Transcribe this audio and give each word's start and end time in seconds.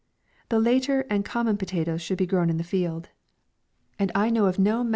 The 0.49 0.57
later 0.59 1.01
and 1.11 1.23
common 1.23 1.57
potatoes 1.57 2.01
should 2.01 2.17
be 2.17 2.25
grown 2.25 2.49
in 2.49 2.57
the 2.57 2.63
field; 2.63 3.09
and 3.99 4.11
I 4.15 4.31
know 4.31 4.47
of 4.47 4.57
no 4.57 4.83
me 4.83 4.89
MAY. 4.89 4.89